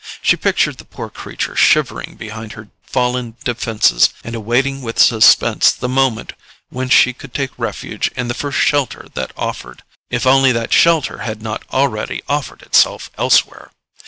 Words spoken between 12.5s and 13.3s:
itself